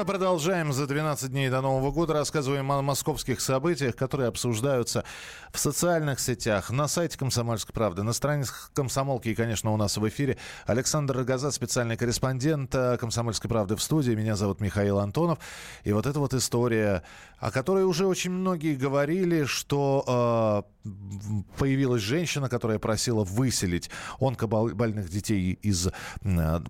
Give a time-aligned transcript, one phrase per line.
[0.00, 2.14] Мы продолжаем за 12 дней до Нового года.
[2.14, 5.04] Рассказываем о московских событиях, которые обсуждаются
[5.52, 10.08] в социальных сетях, на сайте «Комсомольской правды», на страницах «Комсомолки» и, конечно, у нас в
[10.08, 10.38] эфире.
[10.64, 14.12] Александр Рогоза, специальный корреспондент э, «Комсомольской правды» в студии.
[14.12, 15.38] Меня зовут Михаил Антонов.
[15.84, 17.02] И вот эта вот история,
[17.38, 20.79] о которой уже очень многие говорили, что э,
[21.58, 25.88] появилась женщина, которая просила выселить онкобольных детей из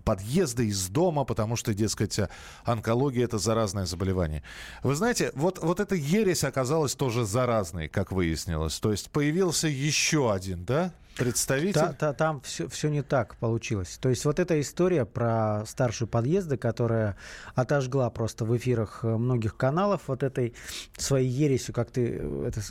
[0.03, 2.19] подъезда, из дома, потому что, дескать,
[2.63, 4.43] онкология– это заразное заболевание.
[4.83, 8.79] Вы знаете, вот, вот эта ересь оказалась тоже заразной, как выяснилось.
[8.79, 11.73] То есть появился еще один, да, представитель?
[11.73, 13.97] Та, та, там все, все не так получилось.
[14.01, 17.17] То есть вот эта история про старшую подъезда, которая
[17.55, 20.53] отожгла просто в эфирах многих каналов вот этой
[20.97, 22.61] своей ересью, как ты это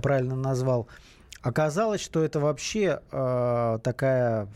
[0.00, 0.88] правильно назвал,
[1.42, 4.48] оказалось, что это вообще э, такая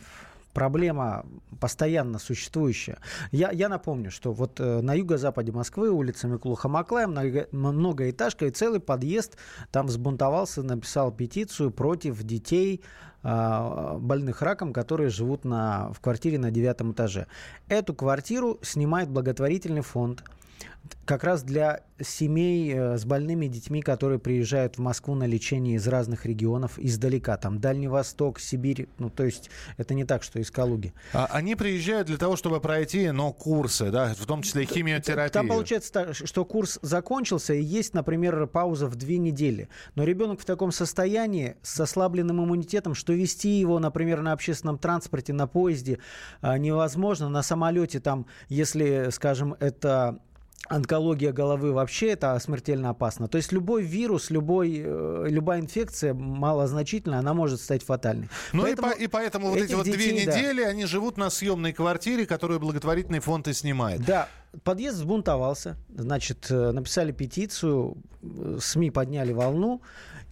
[0.58, 1.24] проблема
[1.60, 2.98] постоянно существующая.
[3.30, 8.80] Я, я напомню, что вот э, на юго-западе Москвы, улица Миклуха-Маклая, много, многоэтажка и целый
[8.80, 9.36] подъезд
[9.70, 12.82] там взбунтовался, написал петицию против детей
[13.17, 13.17] э,
[13.98, 17.26] больных раком, которые живут на, в квартире на девятом этаже.
[17.68, 20.24] Эту квартиру снимает благотворительный фонд–
[21.04, 25.88] как раз для семей э, с больными детьми, которые приезжают в Москву на лечение из
[25.88, 30.50] разных регионов издалека, там Дальний Восток, Сибирь, ну то есть это не так, что из
[30.50, 30.92] Калуги.
[31.12, 35.32] А они приезжают для того, чтобы пройти, но курсы, да, в том числе химиотерапию.
[35.32, 40.40] Там получается так, что курс закончился и есть, например, пауза в две недели, но ребенок
[40.40, 45.98] в таком состоянии с ослабленным иммунитетом, что вести его, например, на общественном транспорте, на поезде
[46.40, 50.18] а, невозможно, на самолете там, если, скажем, это
[50.68, 53.28] онкология головы вообще это смертельно опасно.
[53.28, 58.28] То есть любой вирус, любой, э, любая инфекция малозначительная, она может стать фатальной.
[58.52, 60.68] Ну поэтому и, по, и поэтому вот эти вот детей, две недели, да.
[60.68, 64.04] они живут на съемной квартире, которую благотворительный фонд и снимает.
[64.04, 64.28] Да,
[64.64, 69.82] подъезд взбунтовался, значит, э, написали петицию, э, СМИ подняли волну,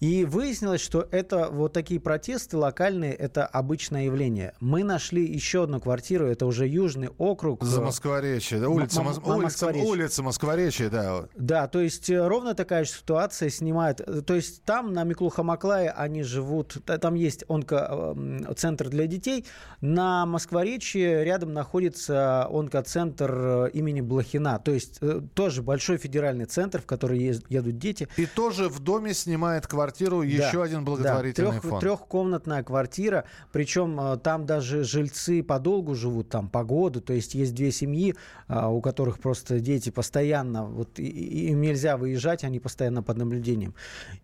[0.01, 4.53] и выяснилось, что это вот такие протесты локальные, это обычное явление.
[4.61, 7.65] Мы нашли еще одну квартиру, это уже Южный округ.
[7.65, 11.25] За Москворечье, да, улица, М- улица, улица Москворечье, да.
[11.35, 14.03] Да, то есть э, ровно такая же ситуация снимает.
[14.27, 19.47] То есть там на Миклуха-Маклае они живут, там есть онкоцентр для детей,
[19.81, 24.59] на Москворечье рядом находится онкоцентр имени Блохина.
[24.59, 28.09] То есть э, тоже большой федеральный центр, в который едут дети.
[28.17, 31.81] И тоже в доме снимает квартиру еще да, один благотворительный да, трех, фонд.
[31.83, 37.01] Трехкомнатная квартира, причем э, там даже жильцы подолгу живут, там по году.
[37.01, 38.15] То есть есть две семьи,
[38.49, 43.75] э, у которых просто дети постоянно, вот им нельзя выезжать, они постоянно под наблюдением.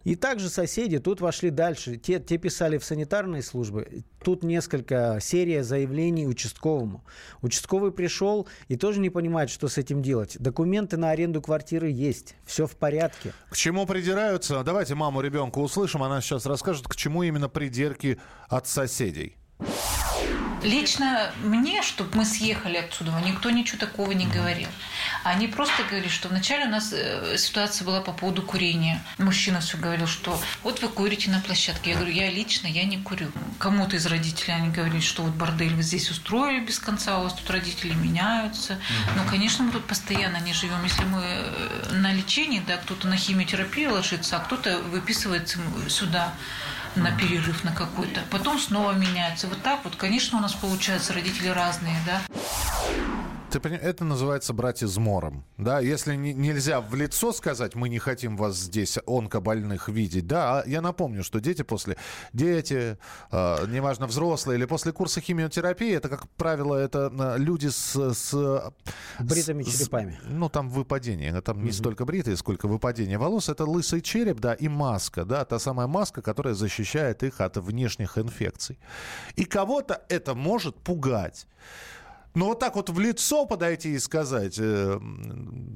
[0.05, 1.97] И также соседи тут вошли дальше.
[1.97, 4.05] Те, те писали в санитарные службы.
[4.25, 7.05] Тут несколько серия заявлений участковому.
[7.43, 10.37] Участковый пришел и тоже не понимает, что с этим делать?
[10.39, 13.33] Документы на аренду квартиры есть, все в порядке.
[13.51, 14.63] К чему придираются?
[14.63, 19.37] Давайте маму ребенка услышим, она сейчас расскажет, к чему именно придирки от соседей.
[20.63, 24.69] Лично мне, чтобы мы съехали отсюда, никто ничего такого не говорил.
[25.25, 29.03] Они просто говорили, что вначале у нас э, ситуация была по поводу курения.
[29.19, 31.91] Мужчина все говорил, что вот вы курите на площадке.
[31.91, 33.31] Я говорю, я лично, я не курю.
[33.59, 37.35] Кому-то из родителей они говорили, что вот бордель вы здесь устроили без конца, у вас
[37.35, 38.79] тут родители меняются.
[39.17, 40.83] Но, конечно, мы тут постоянно не живем.
[40.85, 45.59] Если мы э, на лечении, да, кто-то на химиотерапию ложится, а кто-то выписывается
[45.89, 46.33] сюда
[46.97, 49.47] на перерыв на какой-то, потом снова меняется.
[49.49, 52.21] Вот так вот, конечно, у нас получается родители разные, да.
[53.53, 55.45] Ты понимаешь, это называется брать измором.
[55.59, 60.27] Да, если не, нельзя в лицо сказать, мы не хотим вас здесь онкобольных видеть.
[60.27, 61.99] Да, а я напомню, что дети после
[62.33, 62.97] дети,
[63.31, 68.73] э, неважно взрослые или после курса химиотерапии, это как правило это э, люди с, с
[69.21, 70.19] бритыми с, черепами.
[70.25, 73.51] ну там выпадение, там не mm столько бритые, сколько выпадение волос.
[73.51, 78.17] Это лысый череп, да, и маска, да, та самая маска, которая защищает их от внешних
[78.17, 78.79] инфекций.
[79.37, 81.47] И кого-то это может пугать.
[82.35, 84.99] Но вот так вот в лицо подойти и сказать, э,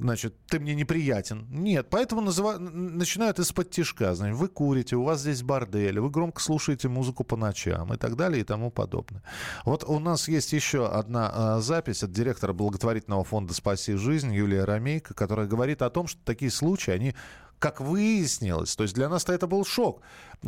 [0.01, 1.45] значит, ты мне неприятен.
[1.49, 2.57] Нет, поэтому называ...
[2.57, 4.15] начинают из-под тишка.
[4.15, 8.15] Значит, вы курите, у вас здесь бордель, вы громко слушаете музыку по ночам и так
[8.15, 9.21] далее и тому подобное.
[9.65, 14.63] Вот у нас есть еще одна э, запись от директора благотворительного фонда «Спаси жизнь» Юлия
[14.63, 17.13] Ромейко, которая говорит о том, что такие случаи, они
[17.59, 20.01] как выяснилось, то есть для нас-то это был шок,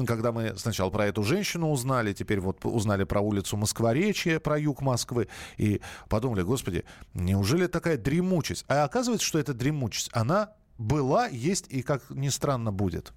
[0.05, 4.81] когда мы сначала про эту женщину узнали, теперь вот узнали про улицу Москворечья, про юг
[4.81, 5.27] Москвы,
[5.57, 8.65] и подумали, господи, неужели такая дремучесть?
[8.67, 13.13] А оказывается, что эта дремучесть, она была, есть и, как ни странно, будет?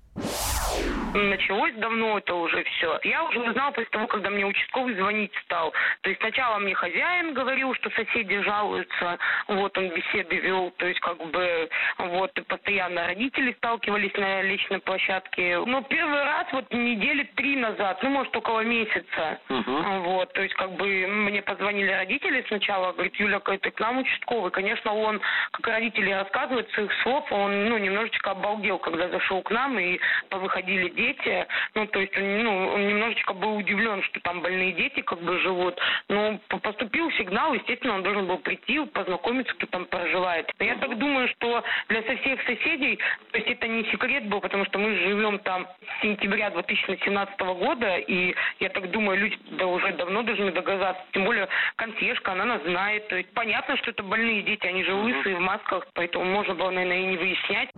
[1.14, 2.99] Началось давно это уже все.
[3.05, 5.73] Я уже узнала после того, когда мне участковый звонить стал.
[6.03, 9.19] То есть сначала мне хозяин говорил, что соседи жалуются,
[9.49, 11.69] вот он беседы вел, то есть как бы
[11.99, 15.59] вот постоянно родители сталкивались на личной площадке.
[15.59, 20.00] Но первый раз вот недели три назад, ну может около месяца, uh-huh.
[20.00, 24.50] вот, то есть как бы мне позвонили родители сначала, говорит, Юля, это к нам участковый.
[24.50, 25.20] Конечно, он,
[25.53, 29.99] как родители рассказывают с их слов, он ну немножечко обалдел, когда зашел к нам и
[30.29, 31.46] повыходили дети.
[31.75, 35.38] Ну, то есть он, ну, он немножечко был удивлен, что там больные дети как бы
[35.40, 35.78] живут.
[36.08, 40.50] Но поступил сигнал, естественно, он должен был прийти, познакомиться, кто там проживает.
[40.58, 42.99] Я так думаю, что для всех соседей,
[43.31, 47.96] то есть это не секрет был, потому что мы живем там с сентября 2017 года,
[47.96, 51.02] и я так думаю, люди да, уже давно должны догадаться.
[51.12, 53.08] Тем более консьержка, она нас знает.
[53.08, 56.70] То есть понятно, что это больные дети, они же лысые в масках, поэтому можно было,
[56.70, 57.70] наверное, и не выяснять.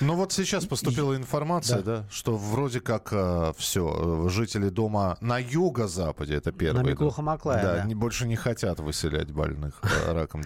[0.00, 5.38] Ну вот сейчас поступила информация, да, да что вроде как э, все, жители дома на
[5.38, 6.82] юго-западе, это первое.
[6.82, 7.76] На Миклуха-Маклая, да.
[7.76, 7.84] да.
[7.84, 10.42] Не, больше не хотят выселять больных э, раком.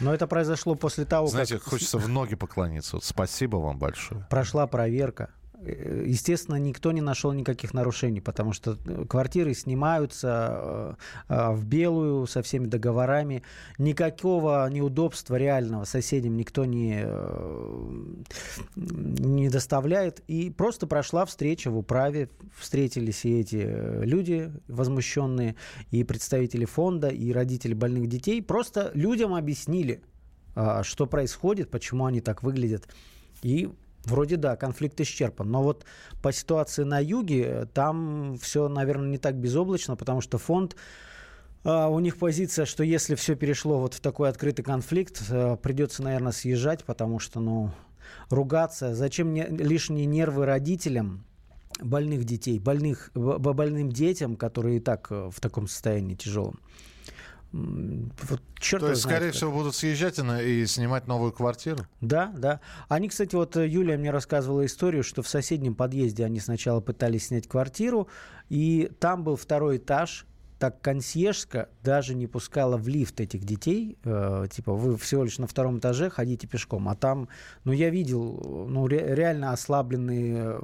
[0.00, 1.64] Но это произошло после того, Знаете, как...
[1.68, 2.98] хочется в ноги поклониться.
[3.02, 4.26] Спасибо вам большое.
[4.30, 10.96] Прошла проверка Э, естественно, никто не нашел никаких нарушений, потому что э, квартиры снимаются
[11.28, 13.42] э, в белую со всеми договорами.
[13.76, 17.04] Никакого неудобства реального соседям никто не,
[18.76, 20.20] не доставляет.
[20.28, 22.28] И просто прошла встреча в управе.
[22.56, 25.56] Встретились и эти люди возмущенные,
[25.90, 28.42] и представители фонда, и родители больных детей.
[28.42, 30.02] Просто людям объяснили,
[30.82, 32.88] что происходит, почему они так выглядят.
[33.42, 33.70] И
[34.04, 35.50] Вроде да, конфликт исчерпан.
[35.50, 35.84] Но вот
[36.22, 40.76] по ситуации на юге, там все, наверное, не так безоблачно, потому что фонд
[41.64, 46.02] а, у них позиция, что если все перешло вот в такой открытый конфликт, э, придется,
[46.02, 47.70] наверное, съезжать, потому что, ну,
[48.30, 51.24] ругаться, зачем мне лишние нервы родителям,
[51.80, 56.60] больных детей, больных, больным детям, которые и так э, в таком состоянии тяжелом.
[57.52, 61.86] Вот черт То есть, знает, скорее всего, будут съезжать и снимать новую квартиру?
[62.02, 62.60] Да, да.
[62.88, 67.28] Они, кстати, вот э, Юлия мне рассказывала историю, что в соседнем подъезде они сначала пытались
[67.28, 68.08] снять квартиру,
[68.50, 70.26] и там был второй этаж,
[70.58, 73.96] так консьержка даже не пускала в лифт этих детей.
[74.04, 76.88] Э, типа, вы всего лишь на втором этаже ходите пешком.
[76.88, 77.28] А там,
[77.64, 80.58] ну, я видел, ну, ре- реально ослабленные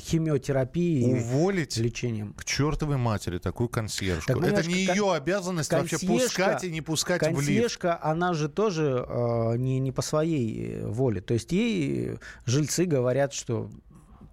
[0.00, 2.32] химиотерапией Уволить и лечением.
[2.34, 4.32] к чертовой матери такую консьержку.
[4.32, 7.36] Так, Это не ее обязанность вообще пускать и не пускать в лифт.
[7.36, 11.20] Консьержка, она же тоже э, не, не по своей воле.
[11.20, 13.70] То есть ей жильцы говорят, что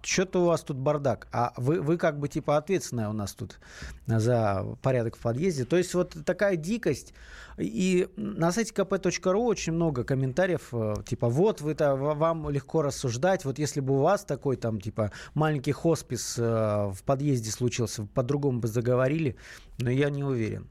[0.02, 3.58] что-то у вас тут бардак, а вы, вы как бы типа ответственная у нас тут
[4.06, 5.64] за порядок в подъезде.
[5.64, 7.14] То есть вот такая дикость.
[7.58, 13.44] И на сайте kp.ru очень много комментариев, э, типа, вот вы -то, вам легко рассуждать,
[13.44, 18.60] вот если бы у вас такой там, типа, маленький хоспис э, в подъезде случился, по-другому
[18.60, 19.36] бы заговорили,
[19.78, 20.68] но я не уверен.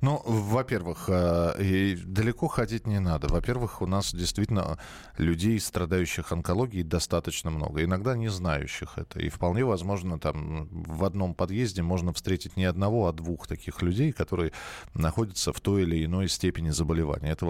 [0.00, 3.28] Ну, во-первых, э, далеко ходить не надо.
[3.28, 4.78] Во-первых, у нас действительно
[5.16, 7.82] людей, страдающих онкологией, достаточно много.
[7.82, 9.20] Иногда не знающих это.
[9.20, 14.12] И вполне возможно, там в одном подъезде можно встретить не одного, а двух таких людей,
[14.12, 14.52] которые
[14.94, 17.30] находятся в той или иной степени заболевания.
[17.30, 17.46] Это,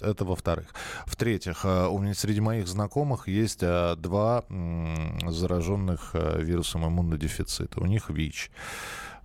[0.00, 0.68] это во-вторых.
[1.06, 4.44] В-третьих, э, у меня среди моих знакомых есть э, два
[5.28, 7.80] зараженных вирусом иммунодефицита.
[7.80, 8.50] У них ВИЧ.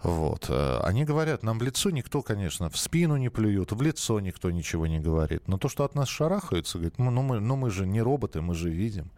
[0.04, 0.48] Вот.
[0.50, 4.52] Э, они говорят, нам в лицо никто, конечно, в спину не плюют, в лицо никто
[4.52, 5.48] ничего не говорит.
[5.48, 8.54] Но то, что от нас шарахаются, говорит, ну мы, ну мы же не роботы, мы
[8.54, 9.12] же видим.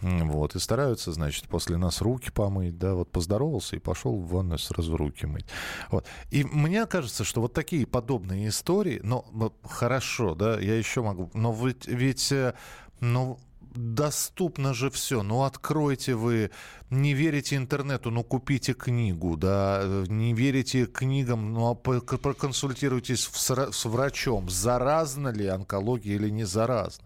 [0.00, 4.58] Вот, и стараются, значит, после нас руки помыть, да, вот поздоровался и пошел в ванную
[4.58, 5.46] сразу руки мыть.
[5.90, 6.06] Вот.
[6.30, 9.24] И мне кажется, что вот такие подобные истории, ну,
[9.62, 12.54] хорошо, да, я еще могу, но ведь, ведь э,
[13.00, 13.38] ну,
[13.74, 15.22] доступно же все.
[15.22, 16.50] Ну, откройте вы,
[16.90, 24.48] не верите интернету, ну, купите книгу, да, не верите книгам, ну, а проконсультируйтесь с врачом,
[24.48, 27.04] заразна ли онкология или не заразна.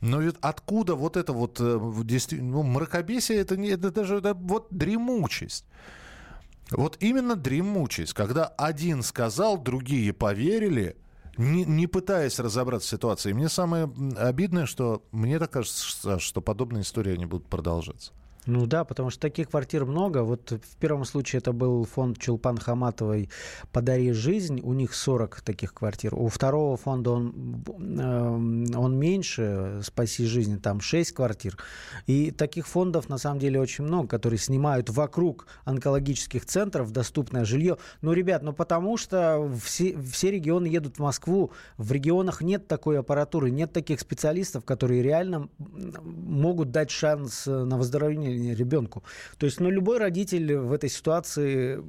[0.00, 1.78] Но ведь откуда вот это вот э,
[2.32, 5.64] ну, мракобесие, это, не, это даже это вот дремучесть.
[6.72, 10.96] Вот именно дремучесть, когда один сказал, другие поверили,
[11.36, 13.32] не, не пытаясь разобраться в ситуации.
[13.32, 18.12] Мне самое обидное, что мне так кажется, что подобные истории они будут продолжаться.
[18.46, 20.24] Ну да, потому что таких квартир много.
[20.24, 23.30] Вот в первом случае это был фонд Чулпан Хаматовой
[23.70, 24.60] «Подари жизнь».
[24.64, 26.14] У них 40 таких квартир.
[26.16, 31.56] У второго фонда он, э, он меньше, «Спаси жизнь», там 6 квартир.
[32.08, 37.78] И таких фондов на самом деле очень много, которые снимают вокруг онкологических центров доступное жилье.
[38.00, 41.52] Ну, ребят, ну потому что все, все регионы едут в Москву.
[41.76, 48.31] В регионах нет такой аппаратуры, нет таких специалистов, которые реально могут дать шанс на выздоровление
[48.32, 49.02] ребенку.
[49.38, 51.82] То есть, ну, любой родитель в этой ситуации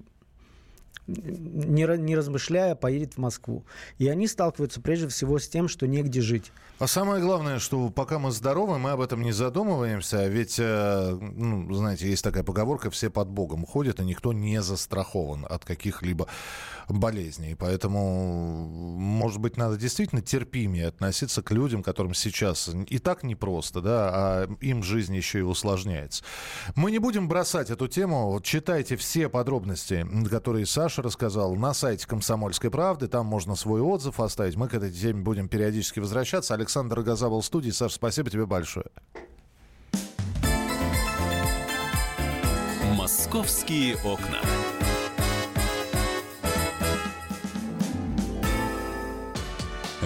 [1.07, 3.65] не, не размышляя, поедет в Москву.
[3.97, 6.51] И они сталкиваются прежде всего с тем, что негде жить.
[6.79, 10.27] А самое главное, что пока мы здоровы, мы об этом не задумываемся.
[10.27, 15.45] Ведь, э, ну, знаете, есть такая поговорка, все под Богом ходят, и никто не застрахован
[15.49, 16.27] от каких-либо
[16.87, 17.55] болезней.
[17.55, 24.09] Поэтому, может быть, надо действительно терпимее относиться к людям, которым сейчас и так непросто, да,
[24.13, 26.23] а им жизнь еще и усложняется.
[26.75, 28.39] Мы не будем бросать эту тему.
[28.43, 33.07] Читайте все подробности, которые Саша рассказал на сайте «Комсомольской правды».
[33.07, 34.55] Там можно свой отзыв оставить.
[34.55, 36.53] Мы к этой теме будем периодически возвращаться.
[36.53, 37.71] Александр Газа в студии.
[37.71, 38.87] Саша, спасибо тебе большое.
[42.95, 44.39] «Московские окна».